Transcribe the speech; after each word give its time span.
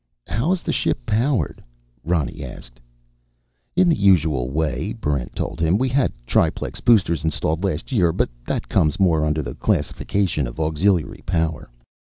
"How 0.25 0.51
is 0.51 0.63
the 0.63 0.71
ship 0.73 1.05
powered?" 1.05 1.63
Ronny 2.03 2.43
asked. 2.43 2.79
"In 3.75 3.87
the 3.87 3.95
usual 3.95 4.49
way," 4.49 4.93
Barrent 4.93 5.35
told 5.35 5.59
him. 5.59 5.77
"We 5.77 5.89
had 5.89 6.11
triplex 6.25 6.81
boosters 6.81 7.23
installed 7.23 7.63
last 7.63 7.91
year, 7.91 8.11
but 8.11 8.31
that 8.47 8.67
comes 8.67 8.99
more 8.99 9.23
under 9.23 9.43
the 9.43 9.53
classification 9.53 10.47
of 10.47 10.59
auxiliary 10.59 11.21
power." 11.27 11.69